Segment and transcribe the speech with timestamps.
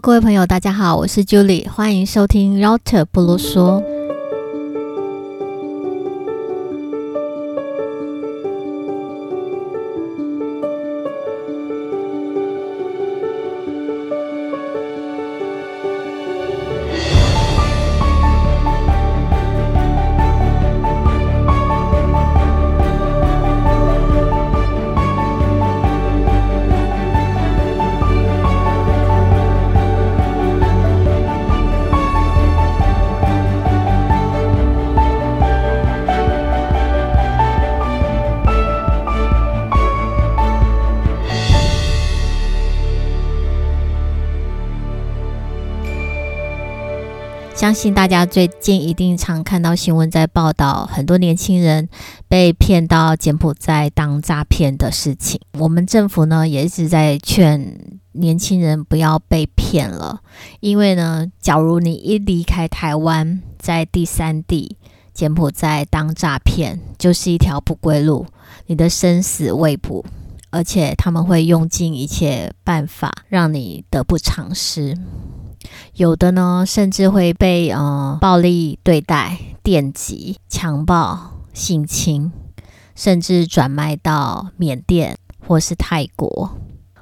[0.00, 3.82] 各位朋友，大家好，我是 Julie，欢迎收听 Router 不啰嗦。
[47.64, 51.88] 相信大家最近一定常看到新闻在报道，很多年轻人
[52.28, 55.40] 被骗到柬埔寨当诈骗的事情。
[55.58, 57.78] 我们政府呢也一直在劝
[58.12, 60.20] 年轻人不要被骗了，
[60.60, 64.76] 因为呢，假如你一离开台湾，在第三地
[65.14, 68.26] 柬埔寨当诈骗，就是一条不归路，
[68.66, 70.04] 你的生死未卜，
[70.50, 74.98] 而且他们会用尽一切办法让你得不偿失。
[75.94, 82.32] 有的呢，甚至会被呃暴力对待、电击、强暴、性侵，
[82.94, 86.50] 甚至转卖到缅甸或是泰国，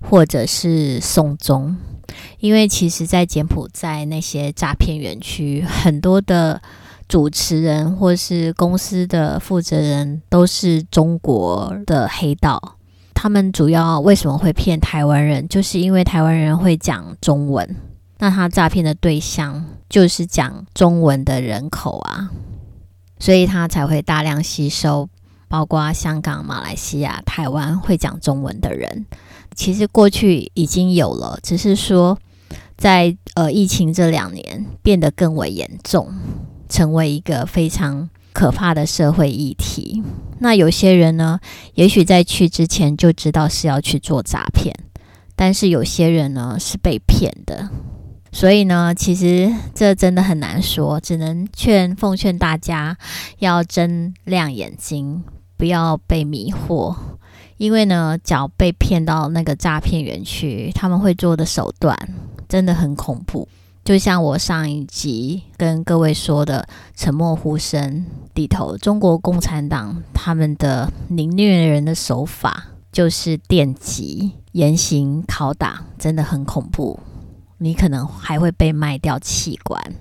[0.00, 1.76] 或者是送终。
[2.38, 6.62] 因为其实，在柬埔寨那些诈骗园区，很多的
[7.08, 12.76] 主持人或是公司的负责人都是中国的黑道。
[13.12, 15.48] 他们主要为什么会骗台湾人？
[15.48, 17.76] 就是因为台湾人会讲中文。
[18.18, 22.30] 那他诈骗的对象就是讲中文的人口啊，
[23.18, 25.08] 所以他才会大量吸收，
[25.48, 29.04] 包括香港、马来西亚、台湾会讲中文的人。
[29.54, 32.18] 其实过去已经有了，只是说
[32.76, 36.14] 在呃疫情这两年变得更为严重，
[36.68, 40.02] 成为一个非常可怕的社会议题。
[40.38, 41.40] 那有些人呢，
[41.74, 44.74] 也许在去之前就知道是要去做诈骗，
[45.34, 47.70] 但是有些人呢是被骗的。
[48.36, 52.98] 所以呢，其实这真的很难说，只能劝奉劝大家
[53.38, 55.24] 要睁亮眼睛，
[55.56, 56.94] 不要被迷惑。
[57.56, 61.96] 因为呢，只要被骗到那个诈骗园区，他们会做的手段
[62.46, 63.48] 真的很恐怖。
[63.82, 68.04] 就像我上一集跟各位说的，《沉默呼声》
[68.34, 77.00] 里头，中国共产党他们的凌虐人的手法就是电击、严刑拷打，真的很恐怖。
[77.58, 79.94] 你可能还会被卖掉器官。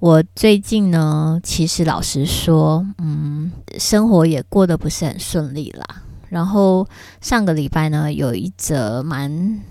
[0.00, 6.02] 我最近呢，其实老实说，嗯，生活也过得不是很顺利啦。
[6.28, 6.86] 然后
[7.20, 9.62] 上个礼拜呢，有一则蛮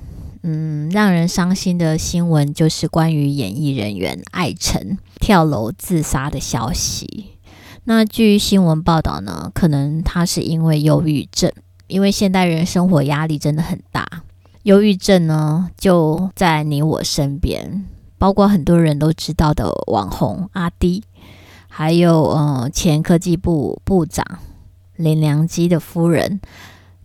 [0.41, 7.37] 嗯让人伤心的新闻，就是关于演艺人员艾辰跳楼自杀的消息。
[7.83, 11.51] 那据新闻报道呢，可能他是因为忧郁症，
[11.87, 14.23] 因为现代人生活压力真的很大。
[14.63, 17.85] 忧郁症呢，就在你我身边，
[18.17, 21.03] 包括很多人都知道的网红阿滴，
[21.67, 24.25] 还有呃前科技部部长
[24.95, 26.39] 林良基的夫人，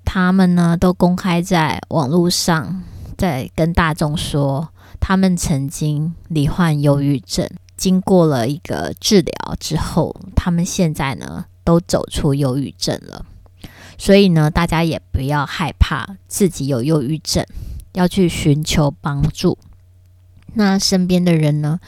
[0.04, 2.84] 他们呢都公开在网络上，
[3.16, 4.68] 在跟大众说，
[5.00, 13.26] 他们曾经罹患忧郁症，经过了一个治疗之后，他们现在呢都走出忧郁症了。
[13.98, 17.44] 所以呢，大家也不要害怕自己有忧郁症，
[17.92, 19.58] 要去寻求帮助。
[20.54, 21.80] 那身边的人呢，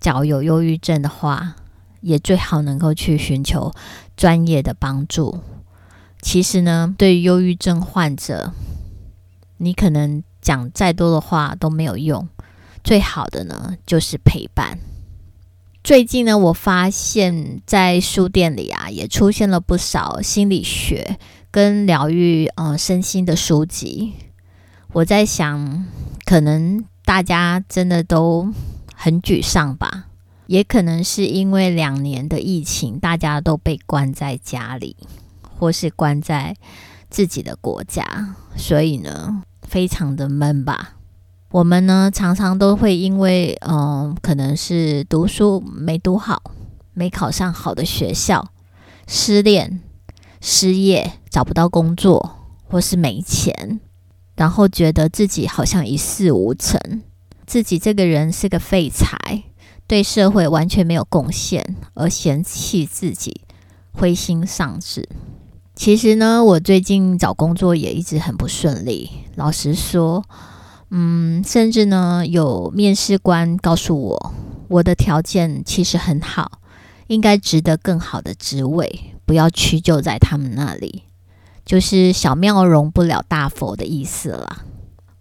[0.00, 1.56] 假如有忧郁症的话，
[2.00, 3.72] 也最好能够去寻求
[4.16, 5.40] 专业的帮助。
[6.22, 8.52] 其实呢，对于忧郁症患者，
[9.58, 12.28] 你可能讲再多的话都没有用，
[12.84, 14.78] 最好的呢就是陪伴。
[15.84, 21.18] 最近呢，我发现在书店里啊，也出现了不少心理学。
[21.56, 24.12] 跟疗愈呃身心的书籍，
[24.92, 25.86] 我在想，
[26.26, 28.52] 可能大家真的都
[28.94, 30.08] 很沮丧吧，
[30.48, 34.98] 也可能是因为两年的疫情，大家都被关在家里，
[35.58, 36.54] 或是关在
[37.08, 38.04] 自己的国家，
[38.54, 40.96] 所以呢，非常的闷吧。
[41.52, 46.42] 我们呢，常常都会因为嗯、呃，可能是读书没读好，
[46.92, 48.50] 没考上好的学校，
[49.06, 49.80] 失恋。
[50.48, 52.36] 失业，找不到工作，
[52.68, 53.80] 或是没钱，
[54.36, 57.02] 然后觉得自己好像一事无成，
[57.44, 59.42] 自己这个人是个废材，
[59.88, 63.40] 对社会完全没有贡献，而嫌弃自己，
[63.90, 65.08] 灰心丧志。
[65.74, 69.10] 其实呢，我最近找工作也一直很不顺利。
[69.34, 70.24] 老实说，
[70.90, 74.32] 嗯，甚至呢，有面试官告诉我，
[74.68, 76.60] 我的条件其实很好，
[77.08, 81.02] 应该值得更好的职位，不要屈就在他们那里，
[81.64, 84.64] 就是小庙容不了大佛的意思啦。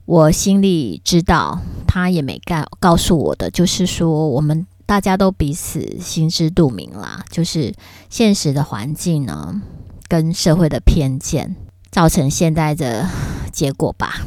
[0.05, 7.73] 我心里知道，他也没告告诉我的，就是说我们大家都彼此心知肚明啦，就是
[8.07, 9.59] 现实的环境呢，
[10.07, 11.55] 跟社会的偏见，
[11.89, 13.09] 造成现在的
[13.51, 14.21] 结果吧。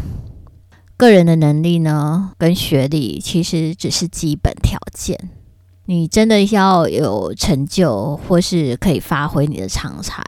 [0.97, 5.31] 个人的能力呢，跟学历其实只是基本条件。
[5.91, 10.23] 你真的要有成就，或是可以发挥你的长才，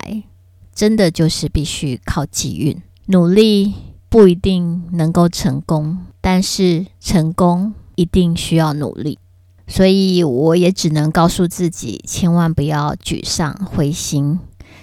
[0.75, 2.81] 真的就是必须靠机运。
[3.09, 3.75] 努力
[4.09, 9.19] 不一定能够成功，但是成功一定需要努力。
[9.67, 14.41] 所以我也只能告诉自己，千万不要沮丧、灰心，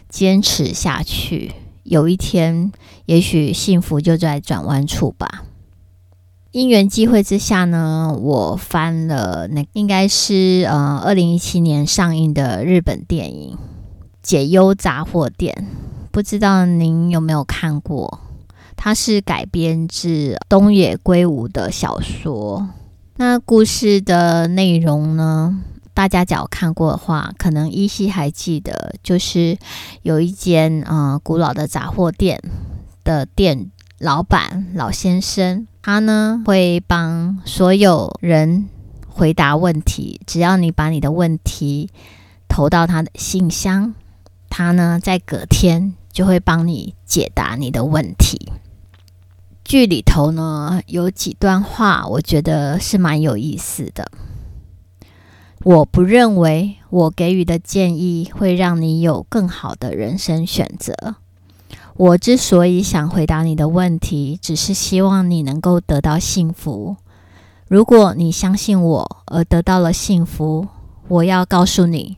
[0.07, 1.53] 坚持下去。
[1.81, 2.71] 有一天，
[3.07, 5.45] 也许幸福就在转弯处吧。
[6.57, 13.55] 因缘际会之下呢，我翻了那应该是呃二零一七年上映的日本电影
[14.23, 15.67] 《解忧杂货店》，
[16.09, 18.21] 不知道您有没有看过？
[18.75, 22.67] 它是改编自东野圭吾的小说。
[23.17, 25.61] 那故事的内容呢，
[25.93, 29.59] 大家只要看过的话，可能依稀还记得，就是
[30.01, 32.41] 有一间呃古老的杂货店
[33.03, 33.69] 的店
[33.99, 35.67] 老板老先生。
[35.87, 38.67] 他呢会帮所有人
[39.07, 41.89] 回答问题，只要你把你的问题
[42.49, 43.93] 投到他的信箱，
[44.49, 48.51] 他呢在隔天就会帮你解答你的问题。
[49.63, 54.11] 剧里头呢有几段话，我觉得是蛮有意思的。
[55.63, 61.15] 我不认为我给予的建议会让你有更好的人生选择。
[61.97, 66.95] 我之所以想回答你的问题，只是希望你能够得到幸福。
[67.67, 70.67] 如果你相信我而得到了幸福，
[71.07, 72.17] 我要告诉你，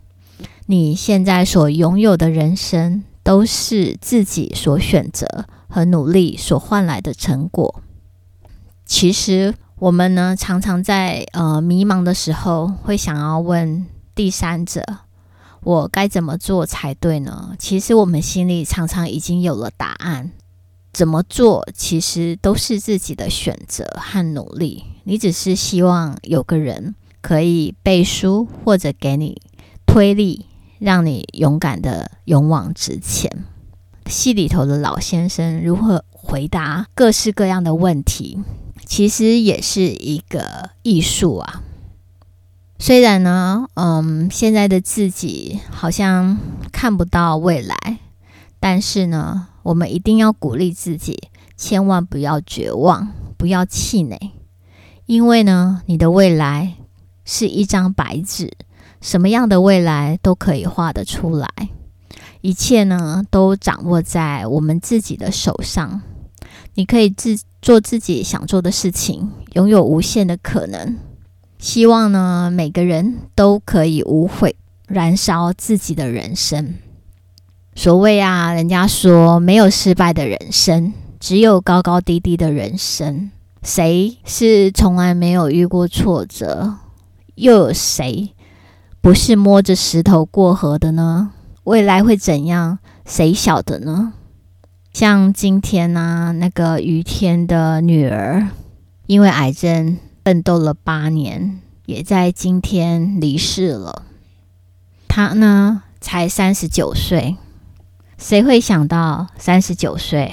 [0.66, 7.82] 你现在所拥有的人生都是自己所选择和努力所换来的成果。
[8.86, 14.84] 其实我们呢，常常在呃迷茫的时候，会想要问第三者。
[15.62, 17.56] 我该怎么做才对呢？
[17.60, 20.32] 其实我们心里常常已经有了答案。
[20.92, 24.84] 怎么做其实都是自己的选择和努力。
[25.04, 29.40] 你只是希望有个人可以背书或者给你
[29.86, 30.48] 推力，
[30.80, 33.46] 让你勇敢的勇往直前。
[34.08, 38.40] 戏里头的老先生如何回答各式各样的问题，
[38.86, 41.62] 其实也是一个艺术啊。
[42.82, 46.38] 虽然呢，嗯，现在的自己好像
[46.72, 47.76] 看不到未来，
[48.58, 54.18] 但是呢，我们一定要鼓励自己，千万不要绝望，不要气馁，
[55.06, 56.76] 因为呢，你的未来
[57.26, 58.54] 是一张白纸，
[59.02, 61.50] 什么样的未来都可以画得出来，
[62.40, 66.02] 一切呢，都掌握在我们自己的手上，
[66.76, 70.98] 你可以自做自己想做的事情，拥有无限的可能。
[71.60, 74.56] 希望呢，每个人都可以无悔
[74.88, 76.76] 燃烧自己的人生。
[77.76, 83.30] 所谓啊，人家说没有失败的人生，只有高高低低的人生。
[83.62, 86.76] 谁是从来没有遇过挫折？
[87.36, 88.34] 又有谁
[89.02, 91.32] 不是摸着石头过河的呢？
[91.66, 92.80] 未来会怎样？
[93.06, 94.14] 谁晓得呢？
[94.94, 98.48] 像今天呢、啊，那个于天的女儿
[99.08, 99.98] 因为癌症。
[100.30, 104.04] 奋斗了八年，也在今天离世了。
[105.08, 107.36] 他呢，才三十九岁，
[108.16, 110.32] 谁会想到三十九岁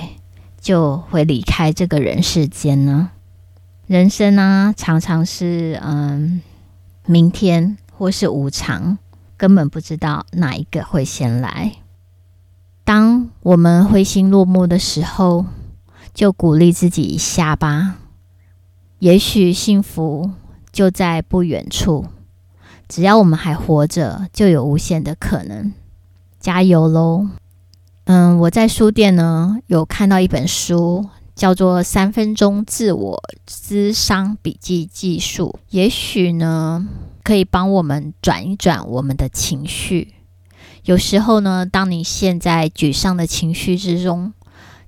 [0.60, 3.08] 就会离开这个人世间呢？
[3.86, 6.42] 人生呢，常常是嗯，
[7.06, 8.98] 明天或是无常，
[9.38, 11.72] 根本不知道哪一个会先来。
[12.84, 15.46] 当我们灰心落幕的时候，
[16.12, 17.96] 就鼓励自己一下吧。
[18.98, 20.30] 也许幸福
[20.72, 22.06] 就在不远处，
[22.88, 25.72] 只要我们还活着，就有无限的可能。
[26.40, 27.28] 加油喽！
[28.04, 36.88] 嗯，我在书店呢有看到一本书，叫做《三分钟自我咨商笔记技术》，也许呢
[37.24, 40.14] 可以帮我们转一转我们的情绪。
[40.84, 44.32] 有时候呢，当你陷在沮丧的情绪之中，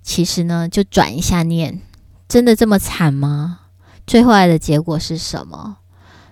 [0.02, 1.80] 其实呢就转一下念，
[2.28, 3.60] 真的这么惨吗？
[4.08, 5.76] 最后来的结果是什么？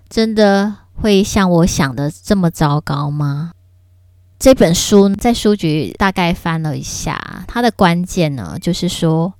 [0.08, 3.52] 真的会像我想的这么糟糕吗？
[4.38, 9.34] 这本书在书局大概翻了一下，它的关键呢，就是说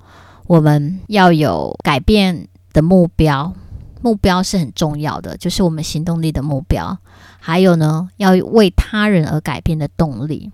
[0.47, 3.55] 我们要有改变的目标，
[4.03, 6.99] 目标是很重要的，就是我们行动力的目标。
[7.41, 10.53] 还有呢，要为他人而改变的动力。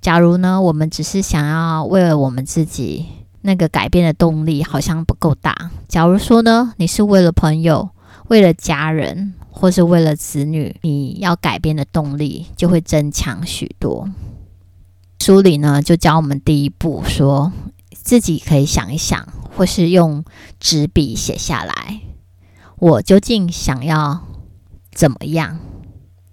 [0.00, 3.06] 假如呢，我们只是想要为了我们自己，
[3.42, 5.70] 那个改变的动力好像不够大。
[5.88, 7.90] 假如说呢，你是为了朋友、
[8.28, 14.08] 为了家人，或是为了子女，你要改变的动力就会增强许多。
[15.20, 17.52] 书里呢，就教我们第一步，说
[17.92, 20.24] 自己可以想一想，或是用
[20.58, 22.00] 纸笔写下来，
[22.78, 24.20] 我究竟想要
[24.92, 25.58] 怎么样？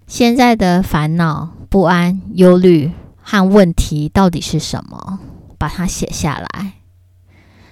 [0.06, 5.18] 现在的烦恼、不安、忧虑和问题到底是什么？
[5.58, 6.72] 把它写下来。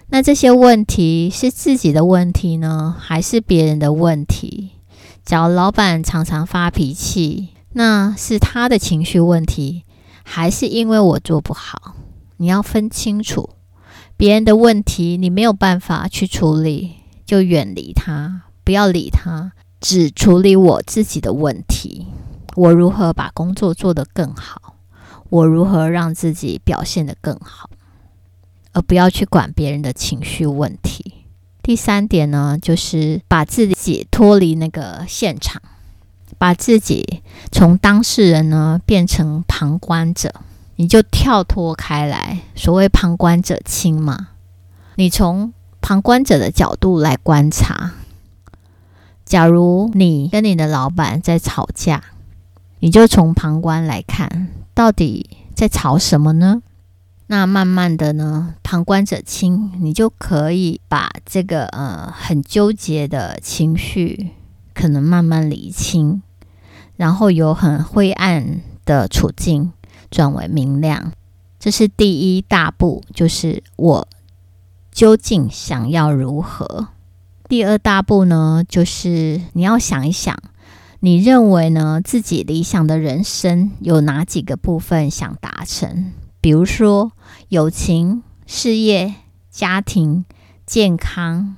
[0.08, 4.70] 那这些问题是自己的问题呢，还是别人的问题？
[5.24, 9.82] 假如老板常常发脾气，那是他的情绪问题，
[10.22, 11.96] 还是因为我做不好？
[12.36, 13.50] 你要分清楚。
[14.16, 16.94] 别人的问题你没有办法去处理，
[17.26, 22.06] 就远离他，不要理他，只处理我自己的问题。
[22.54, 24.76] 我如何把工作做得更好？
[25.28, 27.68] 我如何让自己表现得更好？
[28.76, 31.14] 而不要去管别人的情绪问题。
[31.62, 35.62] 第三点呢，就是把自己脱离那个现场，
[36.36, 40.30] 把自己从当事人呢变成旁观者，
[40.76, 42.40] 你就跳脱开来。
[42.54, 44.28] 所谓旁观者清嘛，
[44.96, 47.92] 你从旁观者的角度来观察。
[49.24, 52.04] 假如你跟你的老板在吵架。
[52.80, 56.60] 你就从旁观来看，到底在吵什么呢？
[57.28, 64.30] 那慢慢的呢，旁观者清，你就可以把这个呃很纠结的情绪，
[64.72, 66.22] 可能慢慢理清，
[66.94, 69.72] 然后由很灰暗的处境
[70.10, 71.12] 转为明亮。
[71.58, 74.08] 这是第一大步，就是我
[74.92, 76.88] 究竟想要如何？
[77.48, 80.36] 第二大步呢，就是你要想一想。
[81.00, 82.00] 你认为呢？
[82.02, 86.12] 自己理想的人生有哪几个部分想达成？
[86.46, 87.10] 比如说
[87.48, 89.14] 友情、事业、
[89.50, 90.24] 家庭、
[90.64, 91.56] 健康、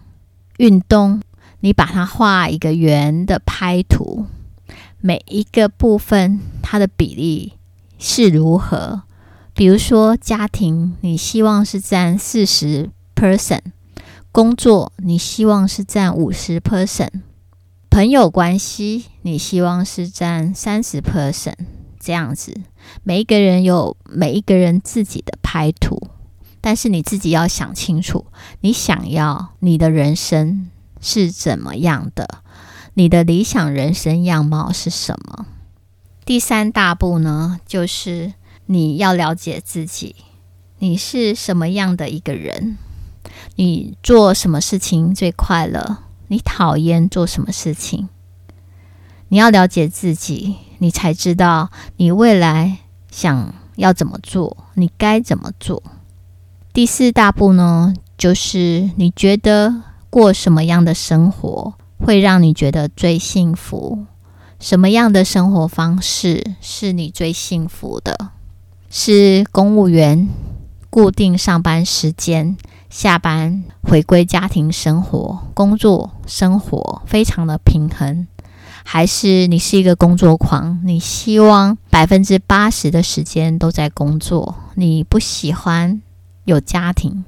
[0.56, 1.20] 运动。
[1.60, 4.24] 你把它画一个圆的拍图，
[5.02, 7.52] 每一个部分它的比例
[7.98, 9.02] 是如何？
[9.52, 13.60] 比如说家庭，你希望是占四十 percent；
[14.32, 17.10] 工作，你希望是占五十 percent。
[17.90, 21.56] 朋友关系，你希望是占三十 percent
[21.98, 22.54] 这样子。
[23.02, 26.08] 每一个人有每一个人自己的拍图，
[26.60, 28.26] 但是你自己要想清楚，
[28.60, 32.42] 你想要你的人生是怎么样的？
[32.94, 35.46] 你的理想人生样貌是什么？
[36.24, 38.34] 第三大步呢，就是
[38.66, 40.16] 你要了解自己，
[40.78, 42.76] 你是什么样的一个人？
[43.56, 45.98] 你做什么事情最快乐？
[46.28, 48.08] 你讨厌做什么事情？
[49.28, 52.78] 你要了解自己，你才知道你未来
[53.10, 55.82] 想要怎么做，你该怎么做。
[56.72, 64.06] 第四大步呢，就是你觉得过什么样的生活会让你觉得最幸福？
[64.60, 68.30] 什么样的生活方式是你最幸福的？
[68.90, 70.28] 是公务员
[70.90, 72.56] 固定上班时间？
[72.90, 78.26] 下班回归家庭生活，工作生活非常的平衡，
[78.90, 80.80] 还是你是一个工作狂？
[80.82, 86.00] 你希望百分之八十的时间都在工作，你不喜欢
[86.46, 87.22] 有家庭？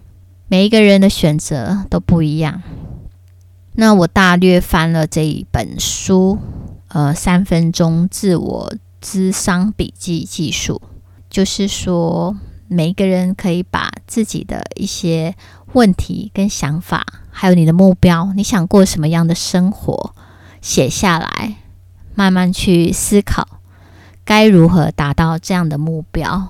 [0.48, 2.62] 每一个人的选择都不一样。
[3.74, 6.38] 那我大略翻了这一本书，
[6.88, 10.80] 呃，三分钟自我咨商笔记技术，
[11.28, 12.34] 就是说。
[12.72, 15.34] 每一个人可以把自己的一些
[15.72, 20.14] 问题跟想法，还有你的目标，你想过什么样的生活，
[20.60, 21.56] 写下来，
[22.14, 23.46] 慢慢去思考，
[24.24, 26.48] 该如何达到这样的目标。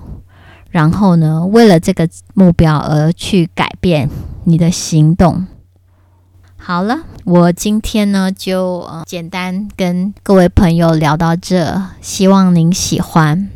[0.69, 4.09] 然后呢，为了这个目标而去改变
[4.45, 5.45] 你的行动。
[6.55, 13.49] 好了，我今天呢就简单跟各位朋友聊到这，希望您喜欢。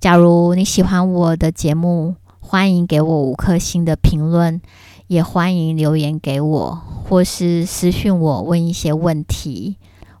[0.00, 4.60] 假如你喜欢我的节目，欢迎给我五颗星的评论，
[5.06, 9.76] 也欢迎留言给我，或是私讯我问一些问题。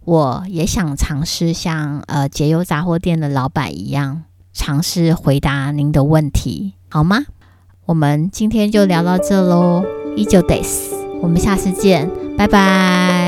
[0.06, 4.22] 我也想尝试像呃节油杂货店的老板一样，
[4.52, 7.24] 尝试回答您的问题，好吗？
[7.86, 9.84] 我们今天就聊到这喽，
[10.16, 12.08] 依旧 days，我们下次见，
[12.38, 13.25] 拜拜。